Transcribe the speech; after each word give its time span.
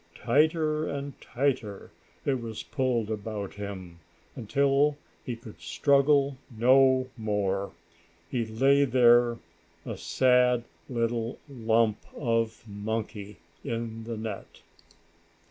Tighter 0.15 0.87
and 0.89 1.13
tighter 1.21 1.91
it 2.25 2.41
was 2.41 2.63
pulled 2.63 3.11
about 3.11 3.53
him, 3.53 3.99
until 4.35 4.97
he 5.23 5.35
could 5.35 5.61
struggle 5.61 6.39
no 6.49 7.11
more. 7.15 7.73
He 8.27 8.43
lay 8.43 8.83
there, 8.83 9.37
a 9.85 9.97
sad 9.97 10.63
little 10.89 11.37
lump 11.47 11.99
of 12.15 12.63
monkey 12.67 13.37
in 13.63 14.05
the 14.05 14.17
net. 14.17 14.63